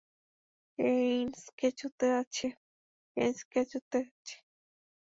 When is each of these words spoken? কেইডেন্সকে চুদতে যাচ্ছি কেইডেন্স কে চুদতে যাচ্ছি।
কেইডেন্সকে 0.79 1.67
চুদতে 1.79 2.05
যাচ্ছি 2.13 2.45
কেইডেন্স 3.17 3.39
কে 3.51 3.61
চুদতে 3.71 3.97
যাচ্ছি। 4.05 4.35